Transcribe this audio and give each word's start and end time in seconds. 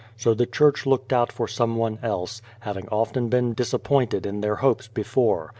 So 0.17 0.33
the 0.33 0.47
church 0.47 0.87
looked 0.87 1.13
out 1.13 1.31
for 1.31 1.47
some 1.47 1.75
one 1.75 1.99
else, 2.01 2.41
having 2.61 2.89
often 2.89 3.29
been 3.29 3.53
disappointed 3.53 4.25
in 4.25 4.41
their 4.41 4.55
hopes 4.55 4.87
before. 4.87 5.49